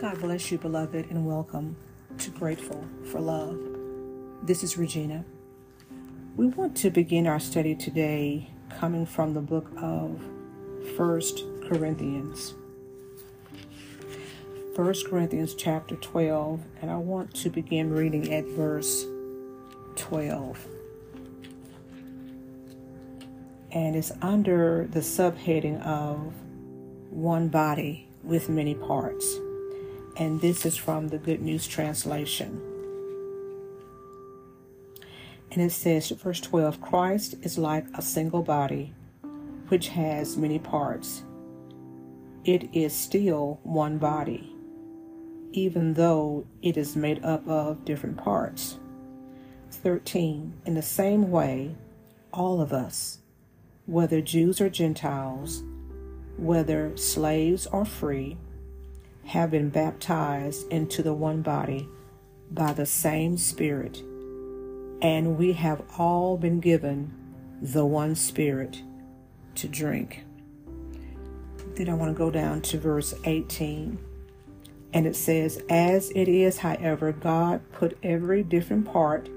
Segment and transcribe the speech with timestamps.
[0.00, 1.74] God bless you, beloved, and welcome
[2.18, 3.58] to Grateful for Love.
[4.44, 5.24] This is Regina.
[6.36, 8.48] We want to begin our study today
[8.78, 10.22] coming from the book of
[10.96, 12.54] First Corinthians.
[14.76, 19.04] First Corinthians chapter 12, and I want to begin reading at verse
[19.96, 20.64] 12.
[23.72, 26.32] And it's under the subheading of
[27.10, 29.40] One Body with Many Parts
[30.18, 32.60] and this is from the Good News Translation.
[35.52, 38.92] And it says, verse 12 Christ is like a single body,
[39.68, 41.22] which has many parts.
[42.44, 44.54] It is still one body,
[45.52, 48.78] even though it is made up of different parts.
[49.70, 50.52] 13.
[50.66, 51.76] In the same way,
[52.32, 53.18] all of us,
[53.86, 55.62] whether Jews or Gentiles,
[56.36, 58.36] whether slaves or free,
[59.28, 61.86] have been baptized into the one body
[62.50, 63.98] by the same Spirit,
[65.02, 67.12] and we have all been given
[67.60, 68.82] the one Spirit
[69.54, 70.24] to drink.
[71.74, 73.98] Then I want to go down to verse 18.
[74.94, 79.28] And it says, As it is, however, God put every different part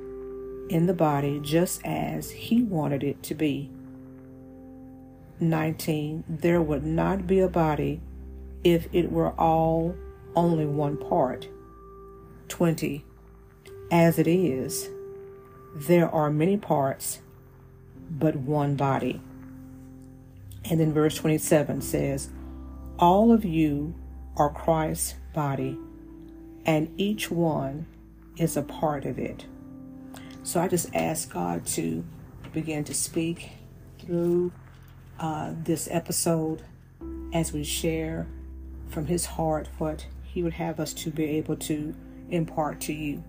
[0.70, 3.70] in the body just as He wanted it to be.
[5.42, 6.23] 19.
[6.30, 8.00] There would not be a body
[8.64, 9.95] if it were all
[10.36, 11.48] only one part.
[12.48, 13.04] 20.
[13.92, 14.90] As it is,
[15.76, 17.20] there are many parts,
[18.09, 19.22] but one body.
[20.70, 22.30] And then verse 27 says,
[23.00, 23.95] All of you
[24.38, 25.78] are Christ's body,
[26.66, 27.86] and each one
[28.38, 29.45] is a part of it.
[30.44, 32.04] So I just ask God to
[32.54, 33.52] begin to speak
[34.00, 34.52] through
[35.20, 36.64] uh, this episode
[37.34, 38.28] as we share
[38.92, 41.95] from his heart what he would have us to be able to
[42.30, 43.23] impart to you.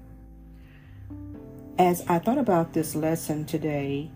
[1.79, 4.11] As I thought about this lesson today,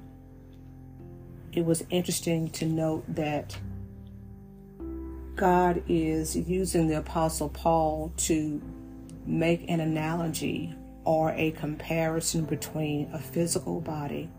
[1.52, 3.56] it was interesting to note that
[5.36, 8.60] God is using the Apostle Paul to
[9.26, 14.30] make an analogy or a comparison between a physical body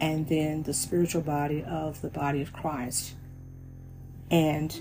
[0.00, 3.14] and then the spiritual body of the body of Christ.
[4.30, 4.78] And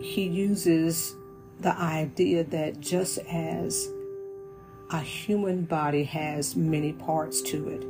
[0.00, 1.14] he uses
[1.60, 3.88] the idea that just as
[4.90, 7.84] a human body has many parts to it,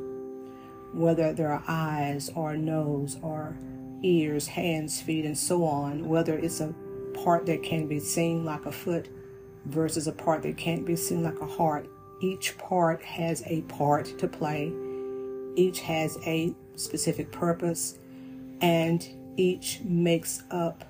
[0.92, 3.56] whether there are eyes or nose or
[4.02, 6.74] ears, hands, feet, and so on, whether it's a
[7.14, 9.08] part that can be seen like a foot
[9.66, 11.88] versus a part that can't be seen like a heart,
[12.20, 14.72] each part has a part to play,
[15.54, 17.98] each has a specific purpose,
[18.60, 20.89] and each makes up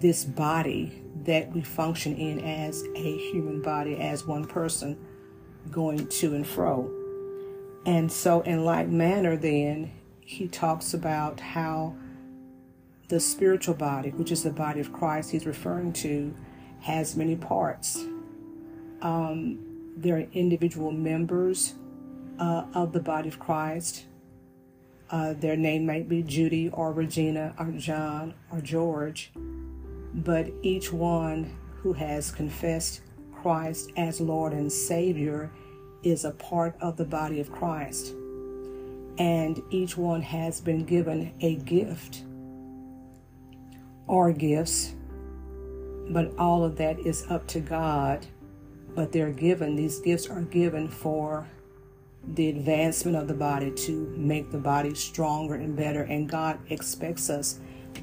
[0.00, 4.98] this body that we function in as a human body, as one person
[5.70, 6.90] going to and fro.
[7.86, 11.94] And so, in like manner, then, he talks about how
[13.08, 16.34] the spiritual body, which is the body of Christ he's referring to,
[16.80, 17.96] has many parts.
[19.02, 19.58] Um,
[19.96, 21.74] there are individual members
[22.38, 24.06] uh, of the body of Christ.
[25.10, 29.30] Uh, their name might be Judy or Regina or John or George
[30.14, 33.00] but each one who has confessed
[33.34, 35.50] Christ as Lord and Savior
[36.02, 38.14] is a part of the body of Christ.
[39.18, 42.22] And each one has been given a gift
[44.06, 44.94] or gifts,
[46.10, 48.26] but all of that is up to God.
[48.94, 51.48] But they're given, these gifts are given for
[52.26, 56.02] the advancement of the body to make the body stronger and better.
[56.02, 57.60] And God expects us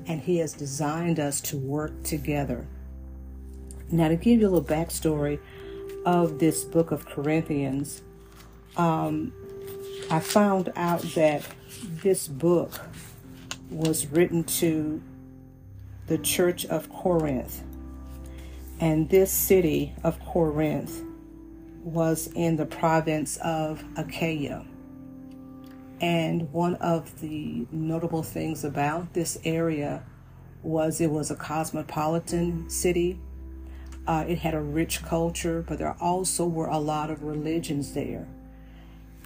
[0.08, 2.66] and He has designed us to work together.
[3.90, 5.40] Now, to give you a little backstory
[6.06, 8.02] of this book of Corinthians,
[8.78, 9.34] um,
[10.10, 11.46] I found out that
[12.04, 12.80] this book
[13.70, 15.02] was written to
[16.08, 17.64] the church of Corinth.
[18.80, 21.02] And this city of Corinth
[21.84, 24.66] was in the province of Achaia.
[26.02, 30.04] And one of the notable things about this area
[30.64, 33.20] was it was a cosmopolitan city.
[34.08, 38.28] Uh, it had a rich culture, but there also were a lot of religions there.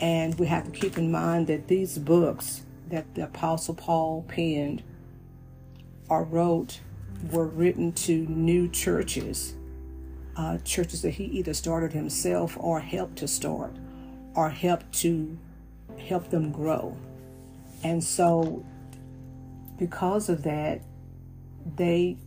[0.01, 4.83] And we have to keep in mind that these books that the Apostle Paul penned
[6.09, 6.81] or wrote
[7.31, 9.55] were written to new churches,
[10.35, 13.73] uh, churches that he either started himself or helped to start
[14.35, 15.37] or helped to
[15.97, 16.97] help them grow.
[17.83, 18.65] And so,
[19.77, 20.81] because of that,
[21.75, 22.17] they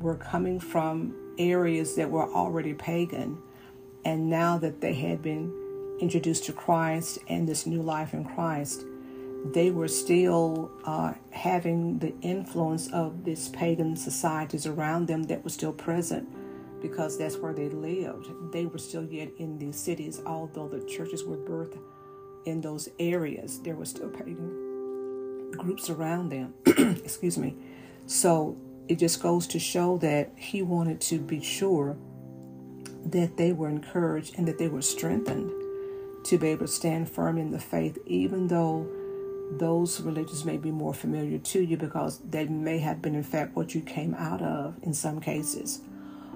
[0.00, 3.38] were coming from areas that were already pagan.
[4.04, 5.52] And now that they had been
[6.00, 8.84] introduced to Christ and this new life in Christ,
[9.52, 15.50] they were still uh, having the influence of these pagan societies around them that were
[15.50, 16.28] still present
[16.80, 18.28] because that's where they lived.
[18.52, 21.78] They were still yet in these cities, although the churches were birthed
[22.46, 26.54] in those areas, there were still pagan groups around them.
[26.66, 27.54] Excuse me.
[28.06, 28.56] So
[28.88, 31.96] it just goes to show that he wanted to be sure
[33.04, 35.50] that they were encouraged and that they were strengthened
[36.24, 38.88] to be able to stand firm in the faith, even though
[39.52, 43.54] those religions may be more familiar to you because they may have been, in fact,
[43.54, 45.80] what you came out of in some cases.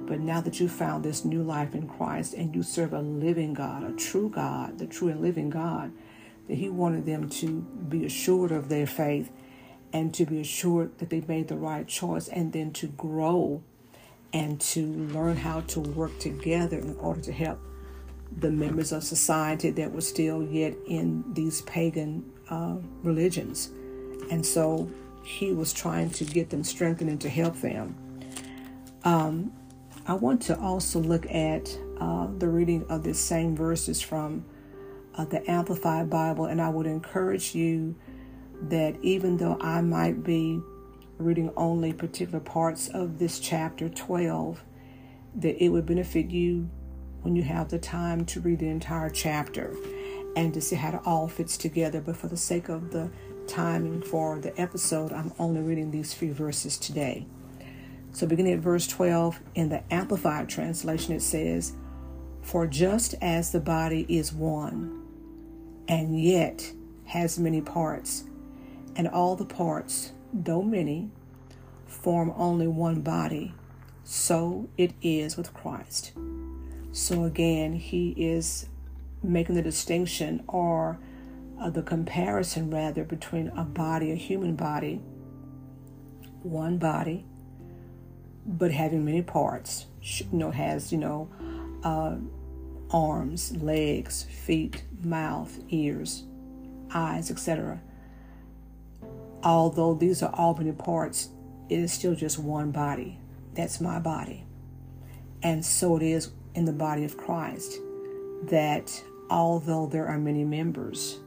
[0.07, 3.55] But now that you found this new life in Christ and you serve a living
[3.55, 5.93] God, a true God, the true and living God,
[6.49, 9.31] that He wanted them to be assured of their faith
[9.93, 13.63] and to be assured that they made the right choice and then to grow
[14.33, 17.59] and to learn how to work together in order to help
[18.39, 23.71] the members of society that were still yet in these pagan uh, religions.
[24.31, 24.89] And so
[25.25, 27.95] he was trying to get them strengthened and to help them.
[29.05, 29.53] Um,
[30.07, 34.45] I want to also look at uh, the reading of the same verses from
[35.15, 37.95] uh, the Amplified Bible, and I would encourage you
[38.63, 40.61] that even though I might be
[41.19, 44.65] reading only particular parts of this chapter 12,
[45.37, 46.69] that it would benefit you
[47.23, 49.77] when you have the time to read the entire chapter
[50.35, 52.01] and to see how it all fits together.
[52.01, 53.11] But for the sake of the
[53.47, 57.27] timing for the episode, I'm only reading these few verses today.
[58.13, 61.75] So, beginning at verse 12, in the Amplified translation, it says,
[62.43, 65.03] For just as the body is one,
[65.87, 66.73] and yet
[67.05, 68.25] has many parts,
[68.97, 71.11] and all the parts, though many,
[71.87, 73.55] form only one body,
[74.05, 76.13] so it is with Christ.
[76.93, 78.67] So again, he is
[79.23, 80.99] making the distinction or
[81.61, 85.01] uh, the comparison rather between a body, a human body,
[86.43, 87.25] one body,
[88.47, 89.87] but having many parts.
[90.03, 91.29] You know, has you know,
[91.85, 92.17] uh,
[92.91, 96.25] arms, legs, feet, mouth, ears,
[96.93, 97.81] eyes, etc.
[99.43, 101.29] Although these are all many parts,
[101.69, 103.19] it is still just one body.
[103.55, 104.45] That's my body.
[105.43, 107.79] And so it is in the body of Christ
[108.45, 111.21] that although there are many members,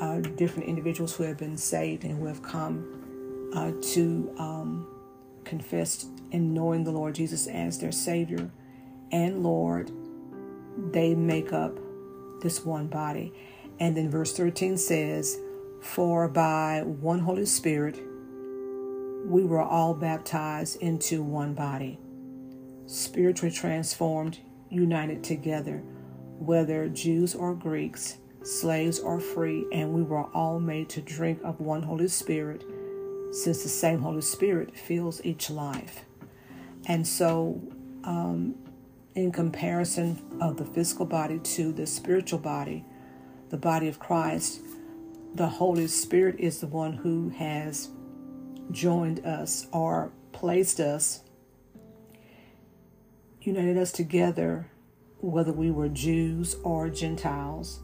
[0.00, 4.86] uh, different individuals who have been saved and who have come uh, to um,
[5.46, 8.50] confess and knowing the Lord Jesus as their Savior
[9.10, 9.90] and Lord,
[10.92, 11.78] they make up
[12.42, 13.32] this one body.
[13.80, 15.38] And then verse 13 says,
[15.80, 18.00] For by one Holy Spirit
[19.24, 21.98] we were all baptized into one body,
[22.86, 24.38] spiritually transformed,
[24.70, 25.82] united together,
[26.38, 31.60] whether Jews or Greeks, slaves or free, and we were all made to drink of
[31.60, 32.64] one Holy Spirit,
[33.32, 36.04] since the same Holy Spirit fills each life.
[36.86, 37.60] And so,
[38.04, 38.54] um,
[39.14, 42.84] in comparison of the physical body to the spiritual body,
[43.48, 44.60] the body of Christ,
[45.34, 47.90] the Holy Spirit is the one who has
[48.70, 51.22] joined us or placed us,
[53.40, 54.70] united us together,
[55.20, 57.80] whether we were Jews or Gentiles.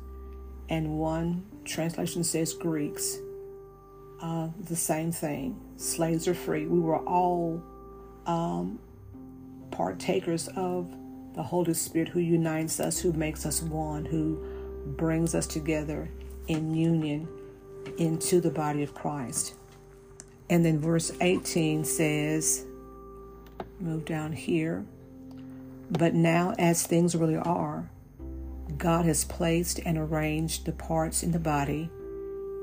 [0.69, 3.19] And one translation says Greeks.
[4.23, 5.61] Uh, the same thing.
[5.77, 6.67] Slaves are free.
[6.67, 7.61] We were all
[8.25, 8.79] um,
[9.73, 10.89] partakers of
[11.35, 14.41] the Holy Spirit who unites us, who makes us one, who
[14.97, 16.09] brings us together
[16.47, 17.29] in union
[17.99, 19.55] into the body of Christ.
[20.51, 22.65] And then verse 18 says,
[23.81, 24.85] move down here.
[25.91, 27.91] But now, as things really are,
[28.79, 31.91] God has placed and arranged the parts in the body,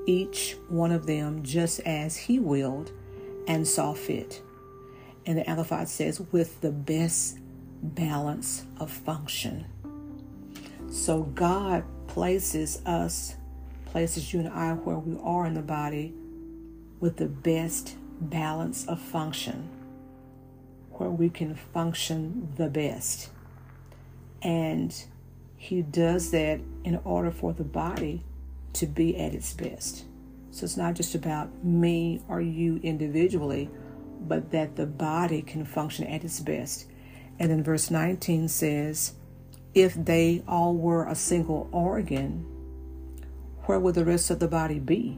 [0.09, 2.91] each one of them just as He willed
[3.47, 4.41] and saw fit.
[5.27, 7.37] And the Amplified says, with the best
[7.83, 9.65] balance of function.
[10.89, 13.35] So God places us,
[13.85, 16.15] places you and I where we are in the body
[16.99, 19.69] with the best balance of function,
[20.89, 23.29] where we can function the best.
[24.41, 24.91] And
[25.55, 28.23] He does that in order for the body
[28.73, 30.05] to be at its best.
[30.51, 33.69] So it's not just about me or you individually,
[34.21, 36.85] but that the body can function at its best.
[37.39, 39.13] And then verse 19 says,
[39.73, 42.45] If they all were a single organ,
[43.65, 45.17] where would the rest of the body be?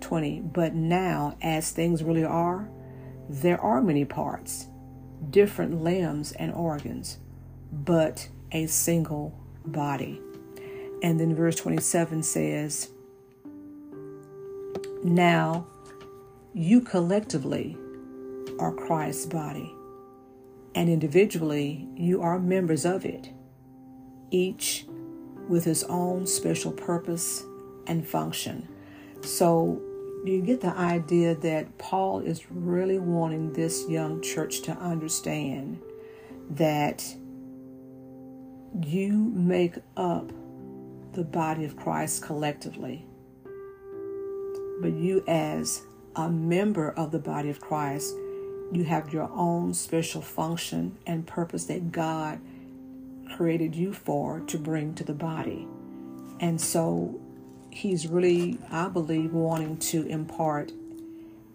[0.00, 0.40] 20.
[0.40, 2.68] But now, as things really are,
[3.28, 4.66] there are many parts,
[5.30, 7.18] different limbs and organs,
[7.72, 10.20] but a single body.
[11.02, 12.88] And then verse 27 says,
[15.02, 15.66] Now
[16.54, 17.76] you collectively
[18.58, 19.74] are Christ's body,
[20.74, 23.30] and individually you are members of it,
[24.30, 24.86] each
[25.48, 27.42] with his own special purpose
[27.88, 28.68] and function.
[29.22, 29.80] So
[30.24, 35.80] you get the idea that Paul is really wanting this young church to understand
[36.50, 37.04] that
[38.84, 40.30] you make up
[41.12, 43.04] the body of Christ collectively.
[44.80, 45.82] But you, as
[46.16, 48.14] a member of the body of Christ,
[48.72, 52.40] you have your own special function and purpose that God
[53.36, 55.66] created you for to bring to the body.
[56.40, 57.20] And so
[57.70, 60.72] he's really, I believe, wanting to impart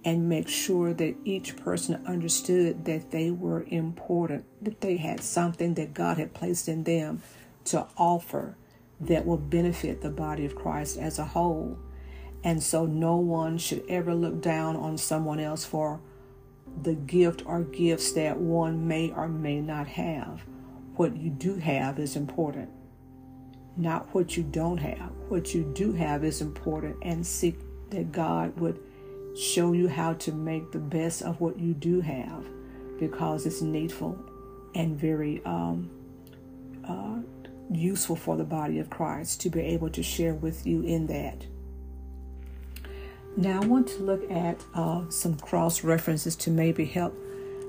[0.06, 5.74] and make sure that each person understood that they were important, that they had something
[5.74, 7.22] that God had placed in them
[7.66, 8.56] to offer
[9.00, 11.78] that will benefit the body of Christ as a whole.
[12.44, 16.00] And so no one should ever look down on someone else for
[16.82, 20.44] the gift or gifts that one may or may not have.
[20.96, 22.70] What you do have is important,
[23.76, 25.12] not what you don't have.
[25.30, 28.80] What you do have is important, and seek that God would
[29.38, 32.46] show you how to make the best of what you do have
[33.00, 34.18] because it's needful
[34.74, 35.90] and very um,
[36.88, 37.20] uh,
[37.72, 41.46] useful for the body of Christ to be able to share with you in that.
[43.36, 47.16] Now, I want to look at uh, some cross references to maybe help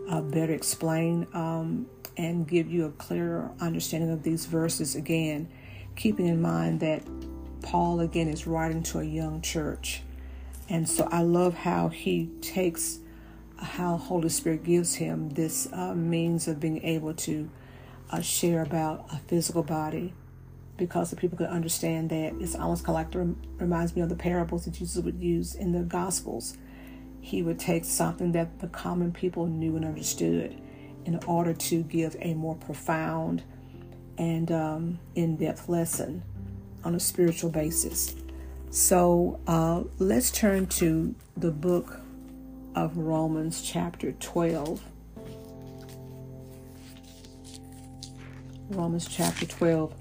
[0.08, 1.86] uh, better explain um,
[2.16, 5.48] and give you a clearer understanding of these verses again,
[5.94, 7.02] keeping in mind that
[7.60, 10.02] Paul again is writing to a young church.
[10.70, 13.00] And so I love how he takes
[13.58, 17.50] how Holy Spirit gives him this uh, means of being able to
[18.10, 20.14] uh, share about a physical body
[20.76, 24.16] because the people could understand that it's almost kind of like reminds me of the
[24.16, 26.56] parables that Jesus would use in the Gospels.
[27.20, 30.60] He would take something that the common people knew and understood
[31.04, 33.42] in order to give a more profound
[34.18, 36.22] and um, in depth lesson
[36.84, 38.14] on a spiritual basis.
[38.70, 42.00] So uh, let's turn to the book
[42.74, 44.82] of Romans, chapter 12.
[48.70, 49.94] Romans chapter 12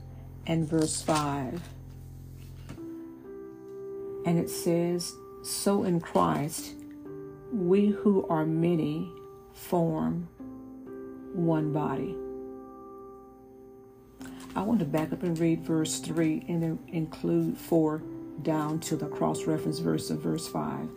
[0.45, 1.61] and verse 5.
[4.25, 6.73] And it says, So in Christ,
[7.53, 9.09] we who are many
[9.53, 10.27] form
[11.33, 12.13] one body.
[14.53, 18.01] I want to back up and read verse 3 and then include 4
[18.41, 20.89] down to the cross reference verse of verse 5.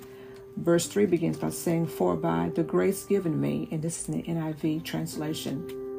[0.57, 4.23] Verse 3 begins by saying, For by the grace given me, and this is the
[4.25, 5.90] NIV translation,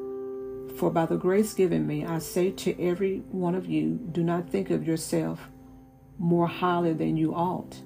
[0.81, 4.49] for by the grace given me, I say to every one of you, do not
[4.49, 5.47] think of yourself
[6.17, 7.79] more highly than you ought,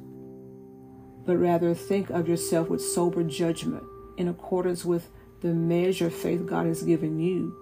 [1.26, 3.84] but rather think of yourself with sober judgment
[4.16, 5.10] in accordance with
[5.42, 7.54] the measure of faith God has given you.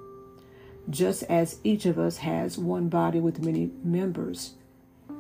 [0.92, 4.54] Just as each of us has one body with many members,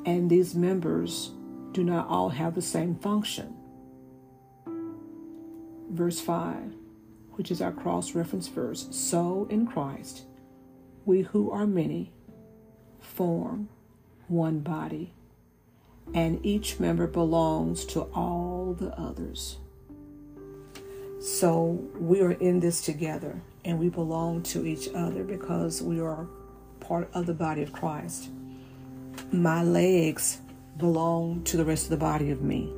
[0.05, 1.31] and these members
[1.71, 3.55] do not all have the same function.
[5.89, 6.82] Verse 5
[7.33, 8.87] which is our cross reference verse.
[8.91, 10.23] So in Christ,
[11.05, 12.11] we who are many
[12.99, 13.69] form
[14.27, 15.13] one body,
[16.13, 19.57] and each member belongs to all the others.
[21.19, 26.27] So we are in this together and we belong to each other because we are
[26.81, 28.29] part of the body of Christ.
[29.31, 30.41] My legs
[30.77, 32.73] belong to the rest of the body of me.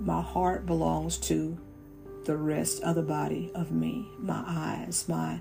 [0.00, 1.58] My heart belongs to
[2.28, 5.40] the rest of the body of me my eyes, my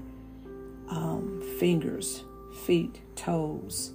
[0.89, 2.23] um, fingers,
[2.65, 3.91] feet, toes,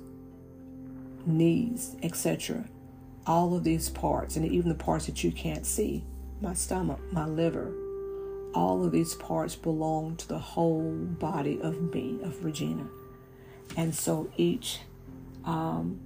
[1.25, 2.67] knees, etc.
[3.27, 6.05] All of these parts, and even the parts that you can't see
[6.43, 7.73] my stomach, my liver
[8.55, 12.87] all of these parts belong to the whole body of me, of Regina.
[13.79, 14.81] And so each
[15.47, 15.99] um,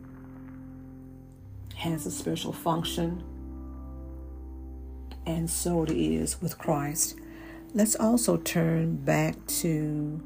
[1.74, 3.24] has a special function
[5.26, 7.16] and so it is with Christ.
[7.74, 10.22] Let's also turn back to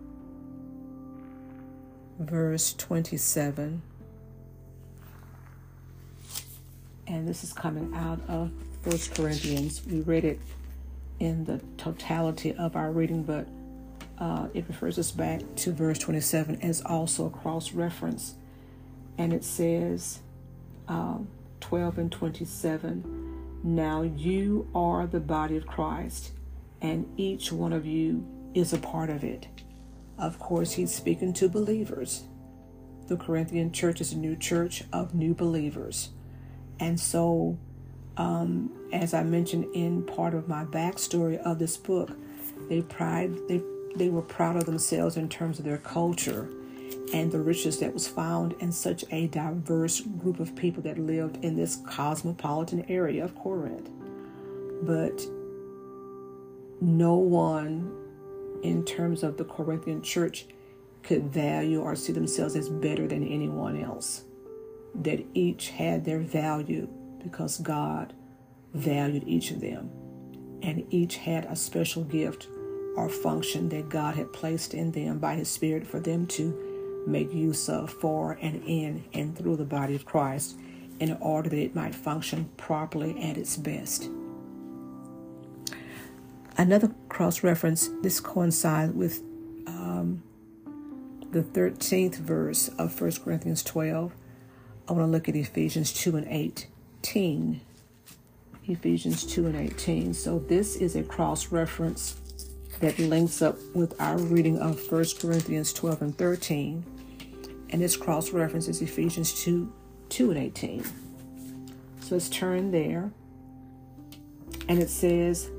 [2.19, 3.83] verse 27.
[7.07, 8.53] And this is coming out of
[8.83, 9.83] First Corinthians.
[9.85, 10.39] We read it
[11.19, 13.49] in the totality of our reading, but
[14.19, 18.35] uh, it refers us back to verse 27 as also a cross reference.
[19.19, 20.21] And it says
[20.89, 21.19] uh,
[21.61, 23.20] 12 and 27
[23.63, 26.33] now you are the body of Christ,
[26.81, 29.47] and each one of you is a part of it.
[30.19, 32.25] Of course, he's speaking to believers.
[33.09, 36.11] The Corinthian church is a new church of new believers.
[36.79, 37.59] And so,
[38.17, 42.17] um, as I mentioned in part of my backstory of this book,
[42.69, 43.63] they pride they
[43.97, 46.49] they were proud of themselves in terms of their culture
[47.13, 51.45] and the riches that was found in such a diverse group of people that lived
[51.45, 53.91] in this cosmopolitan area of Corinth.
[54.83, 55.21] But
[56.81, 57.93] no one,
[58.63, 60.47] in terms of the Corinthian church,
[61.03, 64.25] could value or see themselves as better than anyone else.
[64.95, 66.89] That each had their value
[67.23, 68.13] because God
[68.75, 69.91] valued each of them,
[70.63, 72.49] and each had a special gift
[72.97, 76.70] or function that God had placed in them by His Spirit for them to
[77.07, 80.57] make use of for and in and through the body of Christ
[80.99, 84.09] in order that it might function properly at its best.
[86.57, 89.23] Another cross reference, this coincides with
[89.67, 90.23] um,
[91.31, 94.13] the 13th verse of 1 Corinthians 12.
[94.89, 97.61] I want to look at Ephesians 2 and 18.
[98.67, 100.13] Ephesians 2 and 18.
[100.13, 102.20] So this is a cross reference
[102.81, 106.85] that links up with our reading of 1 Corinthians 12 and 13.
[107.71, 109.73] And this cross reference is Ephesians 2
[110.09, 110.85] 2 and 18.
[112.01, 113.13] So let's turn there.
[114.69, 115.51] And it says,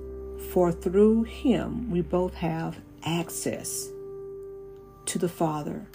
[0.52, 3.88] For through him we both have access
[5.06, 5.86] to the Father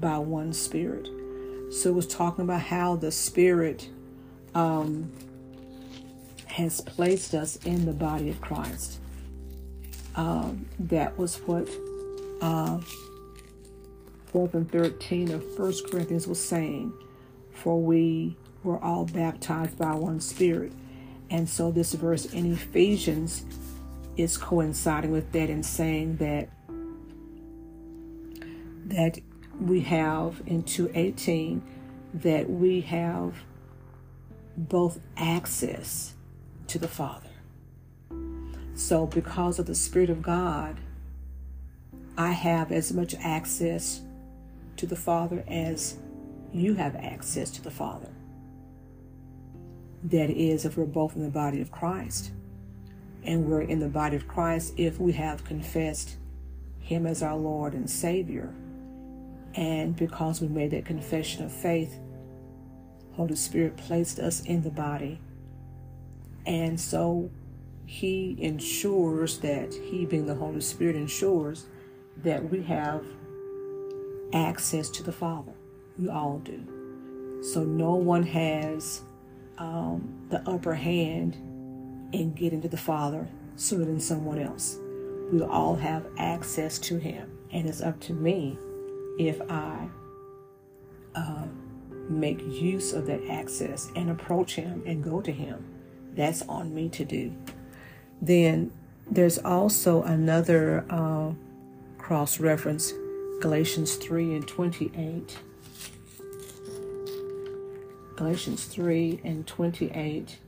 [0.00, 1.06] by one Spirit.
[1.72, 3.88] So it was talking about how the Spirit
[4.54, 5.12] um,
[6.46, 8.98] has placed us in the body of Christ.
[10.14, 11.68] Um, that was what
[12.40, 12.80] uh,
[14.32, 16.92] 4th and 13 of 1 Corinthians was saying.
[17.52, 20.72] For we were all baptized by one Spirit.
[21.30, 23.44] And so this verse in Ephesians
[24.16, 26.48] is coinciding with that and saying that
[28.86, 29.18] that
[29.60, 31.62] we have in 218
[32.14, 33.34] that we have
[34.56, 36.14] both access
[36.66, 37.31] to the Father.
[38.74, 40.78] So, because of the Spirit of God,
[42.16, 44.02] I have as much access
[44.76, 45.96] to the Father as
[46.52, 48.08] you have access to the Father.
[50.04, 52.32] That is, if we're both in the body of Christ.
[53.24, 56.16] And we're in the body of Christ if we have confessed
[56.80, 58.52] Him as our Lord and Savior.
[59.54, 61.98] And because we made that confession of faith,
[63.12, 65.20] Holy Spirit placed us in the body.
[66.46, 67.30] And so
[67.92, 71.66] He ensures that, He being the Holy Spirit, ensures
[72.22, 73.04] that we have
[74.32, 75.52] access to the Father.
[75.98, 77.42] We all do.
[77.42, 79.02] So no one has
[79.58, 81.34] um, the upper hand
[82.12, 84.78] in getting to the Father sooner than someone else.
[85.30, 87.30] We all have access to Him.
[87.50, 88.56] And it's up to me
[89.18, 89.86] if I
[91.14, 91.44] uh,
[92.08, 95.62] make use of that access and approach Him and go to Him.
[96.14, 97.34] That's on me to do.
[98.22, 98.70] Then
[99.10, 101.32] there's also another uh,
[101.98, 102.94] cross reference,
[103.40, 105.38] Galatians 3 and 28.
[108.16, 110.38] Galatians 3 and 28,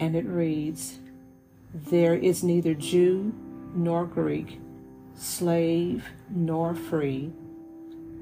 [0.00, 0.98] and it reads,
[1.72, 3.32] There is neither Jew
[3.74, 4.58] nor Greek,
[5.14, 7.32] slave nor free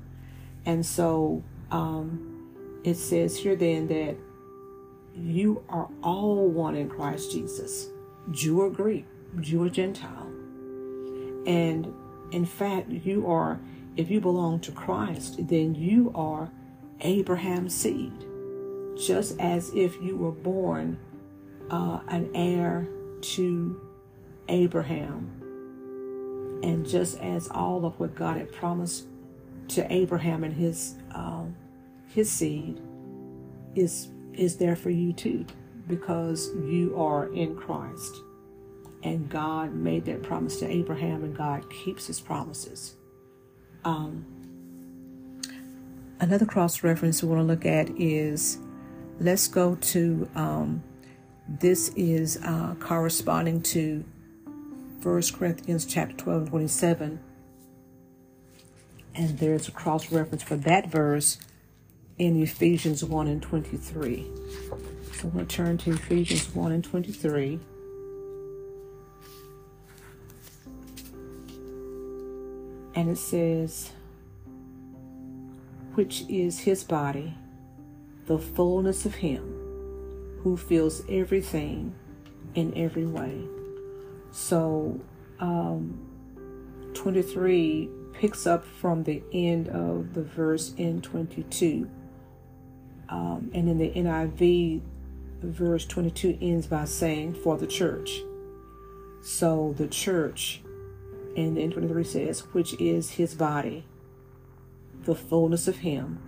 [0.66, 4.16] And so um, it says here then that
[5.14, 7.88] you are all one in Christ Jesus,
[8.30, 9.06] Jew or Greek,
[9.40, 10.30] Jew or Gentile.
[11.46, 11.92] And
[12.32, 13.60] in fact, you are,
[13.96, 16.50] if you belong to Christ, then you are
[17.00, 18.12] Abraham's seed,
[18.96, 20.98] just as if you were born
[21.70, 22.88] uh, an heir
[23.20, 23.80] to
[24.48, 25.43] Abraham.
[26.64, 29.06] And just as all of what God had promised
[29.68, 31.54] to Abraham and his um,
[32.08, 32.80] his seed
[33.74, 35.44] is is there for you too,
[35.88, 38.14] because you are in Christ.
[39.02, 42.94] And God made that promise to Abraham, and God keeps his promises.
[43.84, 44.24] Um,
[46.20, 48.56] another cross reference we want to look at is
[49.20, 50.82] let's go to um,
[51.60, 54.02] this is uh, corresponding to
[55.04, 57.20] 1 Corinthians chapter 12 and 27.
[59.14, 61.38] And there's a cross reference for that verse
[62.18, 64.30] in Ephesians 1 and 23.
[65.12, 67.60] So I'm going to turn to Ephesians 1 and 23.
[72.94, 73.90] And it says,
[75.94, 77.34] which is his body,
[78.26, 79.42] the fullness of him
[80.42, 81.94] who fills everything
[82.54, 83.44] in every way.
[84.34, 85.00] So,
[85.38, 85.96] um,
[86.92, 91.88] 23 picks up from the end of the verse in 22.
[93.08, 94.80] Um, and in the NIV,
[95.40, 98.22] verse 22 ends by saying, for the church.
[99.22, 100.62] So the church,
[101.36, 103.84] and then 23 says, which is his body,
[105.04, 106.18] the fullness of him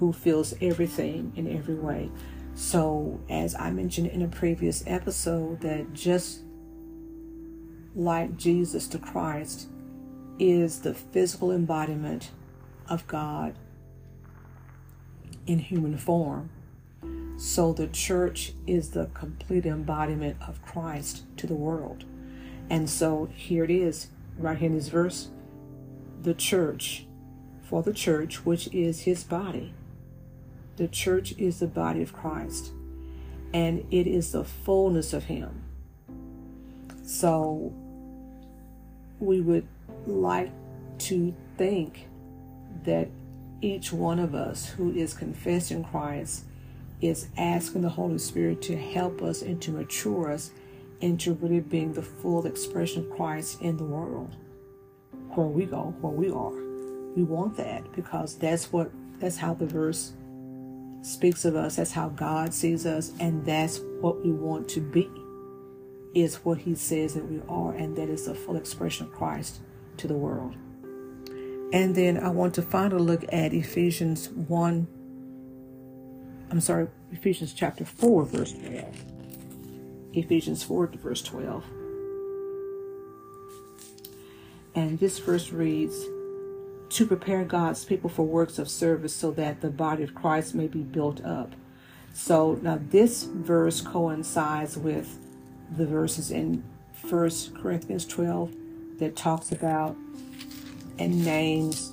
[0.00, 2.10] who fills everything in every way.
[2.56, 6.40] So, as I mentioned in a previous episode, that just
[7.94, 9.68] like Jesus to Christ
[10.38, 12.30] is the physical embodiment
[12.88, 13.58] of God
[15.46, 16.50] in human form.
[17.36, 22.04] So the church is the complete embodiment of Christ to the world.
[22.70, 25.28] And so here it is, right here in this verse
[26.22, 27.06] the church,
[27.62, 29.72] for the church, which is his body.
[30.76, 32.72] The church is the body of Christ,
[33.52, 35.62] and it is the fullness of him.
[37.08, 37.72] So
[39.18, 39.66] we would
[40.06, 40.52] like
[40.98, 42.06] to think
[42.84, 43.08] that
[43.62, 46.44] each one of us who is confessing Christ
[47.00, 50.50] is asking the Holy Spirit to help us and to mature us
[51.00, 54.36] into really being the full expression of Christ in the world.
[55.30, 56.52] Where we go, where we are.
[57.16, 60.12] We want that because that's what that's how the verse
[61.00, 61.76] speaks of us.
[61.76, 65.10] That's how God sees us, and that's what we want to be.
[66.14, 69.60] Is what He says that we are, and that is the full expression of Christ
[69.98, 70.54] to the world.
[71.72, 74.86] And then I want to finally look at Ephesians 1.
[76.50, 79.04] I'm sorry, Ephesians chapter 4, verse 12.
[80.14, 81.64] Ephesians 4 verse 12.
[84.74, 86.06] And this verse reads,
[86.90, 90.68] To prepare God's people for works of service so that the body of Christ may
[90.68, 91.54] be built up.
[92.14, 95.18] So now this verse coincides with
[95.76, 96.64] the verses in
[97.08, 98.52] 1 Corinthians 12
[98.98, 99.96] that talks about
[100.98, 101.92] and names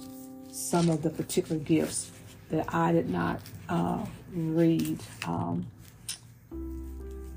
[0.52, 2.12] some of the particular gifts
[2.50, 5.66] that I did not uh, read um,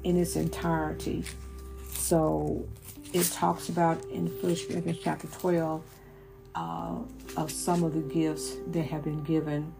[0.04, 1.24] in its entirety.
[1.92, 2.66] So
[3.12, 5.82] it talks about in 1 Corinthians chapter 12
[6.54, 6.96] uh,
[7.36, 9.72] of some of the gifts that have been given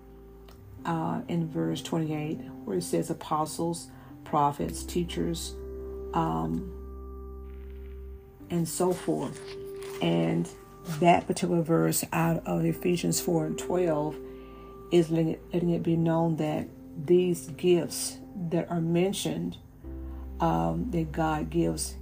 [0.84, 3.88] uh, in verse 28, where it says apostles,
[4.24, 5.54] prophets, teachers,
[6.18, 6.72] um,
[8.50, 9.40] and so forth.
[10.02, 10.48] And
[11.00, 14.16] that particular verse out of Ephesians 4 and 12
[14.90, 16.66] is letting it, be known that
[17.04, 18.18] these gifts
[18.50, 19.58] that are mentioned
[20.40, 21.94] um, that God gives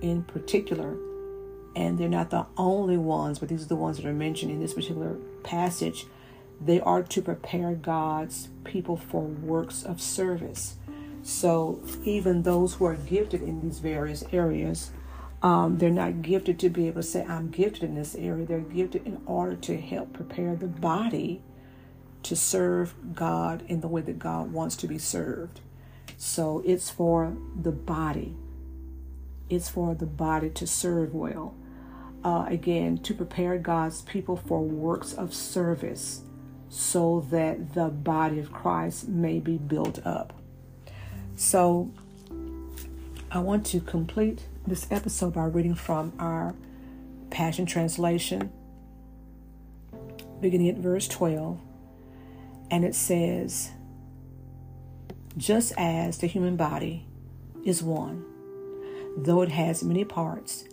[0.00, 0.96] in particular,
[1.74, 4.60] and they're not the only ones, but these are the ones that are mentioned in
[4.60, 6.06] this particular passage.
[6.60, 10.76] They are to prepare God's people for works of service.
[11.24, 14.92] So even those who are gifted in these various areas
[15.42, 18.46] um, they're not gifted to be able to say, I'm gifted in this area.
[18.46, 21.42] They're gifted in order to help prepare the body
[22.24, 25.60] to serve God in the way that God wants to be served.
[26.16, 28.36] So it's for the body,
[29.50, 31.54] it's for the body to serve well.
[32.24, 36.22] uh, again, to prepare God's people for works of service
[36.70, 40.34] so that the body of Christ may be built up.
[41.36, 41.90] So,
[43.30, 46.54] I want to complete this episode by reading from our
[47.30, 48.52] Passion Translation,
[50.40, 51.58] beginning at verse 12.
[52.70, 53.72] And it says,
[55.36, 57.04] Just as the human body
[57.64, 58.24] is one,
[59.16, 60.64] though it has many parts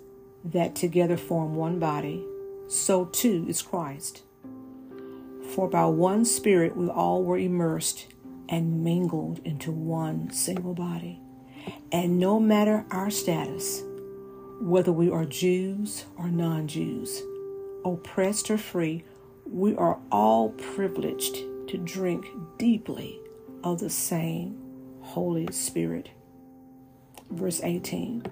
[0.45, 2.23] that together form one body,
[2.67, 4.21] so too is Christ.
[5.55, 8.05] For by one Spirit we all were immersed
[8.51, 11.19] and mingled into one single body.
[11.91, 13.83] And no matter our status,
[14.59, 17.23] whether we are Jews or non Jews,
[17.85, 19.03] oppressed or free,
[19.45, 21.35] we are all privileged
[21.69, 23.19] to drink deeply
[23.63, 24.57] of the same
[25.01, 26.09] Holy Spirit.
[27.29, 28.23] Verse 18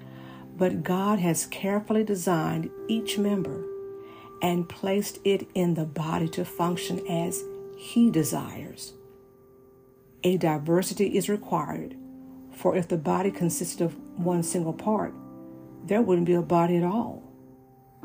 [0.58, 3.66] But God has carefully designed each member
[4.42, 7.44] and placed it in the body to function as
[7.78, 8.94] He desires.
[10.24, 11.96] A diversity is required,
[12.52, 15.14] for if the body consisted of one single part,
[15.86, 17.24] there wouldn't be a body at all.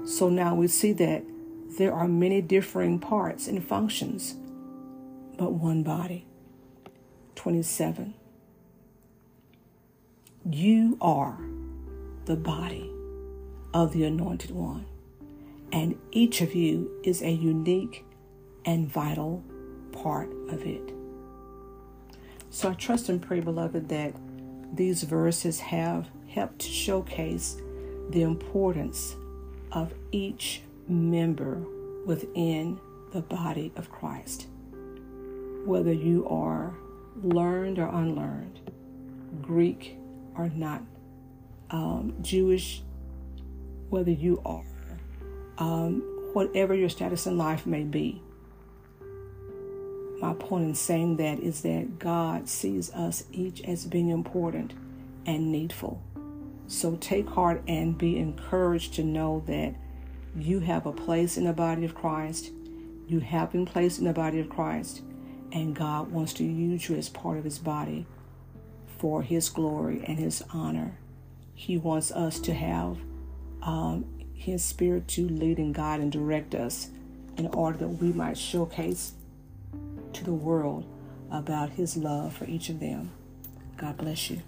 [0.04, 1.24] So now we see that
[1.76, 4.36] there are many differing parts and functions,
[5.36, 6.26] but one body.
[7.34, 8.14] 27.
[10.48, 11.38] You are
[12.26, 12.92] the body
[13.72, 14.86] of the Anointed One,
[15.72, 18.04] and each of you is a unique
[18.64, 19.42] and vital
[19.90, 20.93] part of it.
[22.54, 24.14] So I trust and pray, beloved, that
[24.72, 27.60] these verses have helped to showcase
[28.10, 29.16] the importance
[29.72, 31.56] of each member
[32.06, 32.78] within
[33.10, 34.46] the body of Christ.
[35.64, 36.72] Whether you are
[37.24, 38.60] learned or unlearned,
[39.42, 39.96] Greek
[40.36, 40.80] or not,
[41.70, 42.82] um, Jewish,
[43.90, 44.64] whether you are,
[45.58, 46.02] um,
[46.34, 48.22] whatever your status in life may be.
[50.24, 54.72] My point in saying that is that God sees us each as being important
[55.26, 56.02] and needful.
[56.66, 59.74] So take heart and be encouraged to know that
[60.34, 62.52] you have a place in the body of Christ.
[63.06, 65.02] You have been placed in the body of Christ,
[65.52, 68.06] and God wants to use you as part of His body
[68.96, 70.96] for His glory and His honor.
[71.54, 72.96] He wants us to have
[73.60, 76.88] um, His Spirit to lead and guide and direct us
[77.36, 79.12] in order that we might showcase
[80.14, 80.84] to the world
[81.30, 83.12] about His love for each of them.
[83.76, 84.42] God bless you.